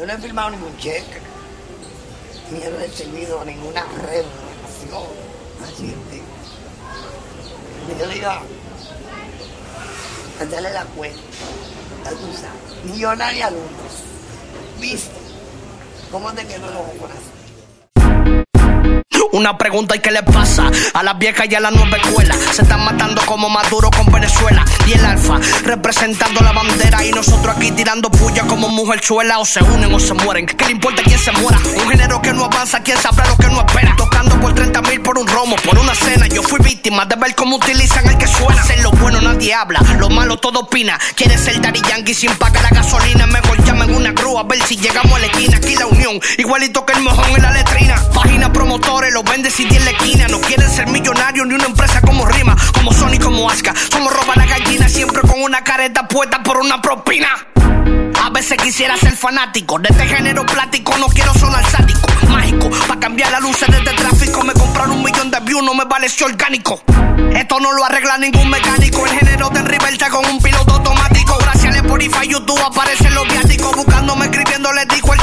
Yo 0.00 0.06
no 0.06 0.14
he 0.14 0.16
firmado 0.16 0.48
ningún 0.48 0.74
cheque, 0.78 1.20
ni 2.50 2.62
he 2.62 2.70
recibido 2.70 3.44
ninguna 3.44 3.82
remuneración. 3.82 5.04
Así 5.62 5.94
que, 6.08 6.22
yo 7.98 8.08
diga, 8.08 8.40
hacerle 10.40 10.72
la 10.72 10.84
cuenta, 10.84 11.20
tú 12.12 12.32
sabes, 12.32 12.84
millonaria 12.84 13.50
luz, 13.50 13.60
¿viste? 14.80 15.10
¿Cómo 16.10 16.32
te 16.32 16.46
quedó 16.46 16.64
ojos 16.64 17.10
así? 17.10 17.40
Una 19.32 19.58
pregunta 19.58 19.96
y 19.96 20.00
qué 20.00 20.10
le 20.10 20.22
pasa 20.22 20.70
a 20.94 21.02
las 21.02 21.18
viejas 21.18 21.46
y 21.50 21.54
a 21.54 21.60
la 21.60 21.70
nueva 21.70 21.98
escuela. 21.98 22.34
Se 22.52 22.62
están 22.62 22.84
matando 22.84 23.20
como 23.26 23.50
Maduro 23.50 23.90
con 23.90 24.10
Venezuela 24.10 24.64
y 24.88 24.92
el 24.94 25.04
Alfa 25.04 25.09
representando 25.70 26.40
la 26.40 26.50
bandera 26.50 27.04
y 27.04 27.12
nosotros 27.12 27.56
aquí 27.56 27.70
tirando 27.70 28.10
puya 28.10 28.42
como 28.42 28.68
mujerzuela. 28.68 29.38
O 29.38 29.44
se 29.44 29.62
unen 29.62 29.94
o 29.94 30.00
se 30.00 30.14
mueren. 30.14 30.46
¿Qué 30.46 30.64
le 30.64 30.72
importa 30.72 31.02
quién 31.04 31.18
se 31.18 31.30
muera? 31.32 31.58
Un 31.76 31.88
género 31.88 32.20
que 32.20 32.32
no 32.32 32.44
avanza, 32.44 32.80
quién 32.82 32.98
sabrá 32.98 33.24
lo 33.28 33.36
que 33.36 33.46
no 33.46 33.60
espera. 33.60 33.94
Tocando 33.96 34.40
por 34.40 34.52
30 34.52 34.82
mil 34.82 35.00
por 35.00 35.16
un 35.16 35.28
romo, 35.28 35.54
por 35.64 35.78
una 35.78 35.94
cena. 35.94 36.26
Yo 36.26 36.42
fui 36.42 36.58
víctima 36.60 37.04
de 37.06 37.14
ver 37.14 37.36
cómo 37.36 37.56
utilizan 37.56 38.04
el 38.08 38.18
que 38.18 38.26
suena. 38.26 38.62
Ser 38.64 38.82
lo 38.82 38.90
bueno 38.92 39.20
nadie 39.20 39.54
habla, 39.54 39.80
lo 39.98 40.10
malo 40.10 40.38
todo 40.38 40.60
opina. 40.60 40.98
Quiere 41.14 41.38
ser 41.38 41.60
Daddy 41.60 41.82
Yankee 41.88 42.14
sin 42.14 42.34
pagar 42.34 42.62
la 42.64 42.70
gasolina. 42.70 43.26
Mejor 43.26 43.64
llamen 43.64 43.94
una 43.94 44.10
grúa 44.10 44.40
a 44.40 44.44
ver 44.44 44.60
si 44.66 44.76
llegamos 44.76 45.12
a 45.12 45.20
la 45.20 45.26
esquina. 45.26 45.56
Aquí 45.56 45.76
la 45.76 45.86
unión, 45.86 46.20
igualito 46.38 46.84
que 46.84 46.94
el 46.94 47.00
mojón 47.02 47.30
en 47.36 47.42
la 47.42 47.52
letrina. 47.52 47.94
Página 48.12 48.52
promotores, 48.52 49.14
los 49.14 49.22
vende 49.22 49.50
si 49.52 49.66
tiene 49.66 49.84
la 49.84 49.90
esquina. 49.92 50.26
No 50.26 50.40
quieren 50.40 50.68
ser 50.68 50.88
millonarios 50.88 51.46
ni 51.46 51.54
una 51.54 51.66
empresa 51.66 52.00
como 52.00 52.26
Rima, 52.26 52.56
como 52.74 52.92
Sony, 52.92 53.18
como 53.22 53.48
Aska. 53.48 53.72
Somos 53.92 54.12
una 55.50 55.64
careta 55.64 56.06
puesta 56.06 56.40
por 56.44 56.58
una 56.58 56.80
propina. 56.80 57.26
A 58.22 58.30
veces 58.30 58.56
quisiera 58.56 58.96
ser 58.96 59.16
fanático 59.16 59.80
de 59.80 59.88
este 59.88 60.06
género 60.06 60.46
plático, 60.46 60.96
no 60.96 61.08
quiero 61.08 61.34
sonar 61.34 61.68
sádico, 61.68 62.06
mágico. 62.28 62.70
Pa' 62.86 63.00
cambiar 63.00 63.32
las 63.32 63.42
luces 63.42 63.68
de 63.68 63.78
este 63.78 63.92
tráfico, 63.94 64.44
me 64.44 64.52
compraron 64.52 64.92
un 64.92 65.02
millón 65.02 65.28
de 65.28 65.40
views, 65.40 65.64
no 65.64 65.74
me 65.74 66.08
si 66.08 66.22
orgánico. 66.22 66.80
Esto 67.34 67.58
no 67.58 67.72
lo 67.72 67.84
arregla 67.84 68.16
ningún 68.18 68.48
mecánico, 68.48 69.04
el 69.06 69.18
género 69.18 69.50
de 69.50 69.62
Rivelta 69.62 70.08
con 70.08 70.24
un 70.24 70.40
piloto 70.40 70.72
automático. 70.74 71.36
Gracias 71.40 71.74
a 71.74 71.78
Spotify, 71.78 72.28
YouTube 72.28 72.60
aparecen 72.64 73.12
los 73.12 73.26
viáticos, 73.26 73.74
buscándome, 73.74 74.26
escribiéndole, 74.26 74.86
dijo 74.86 75.12
el 75.14 75.20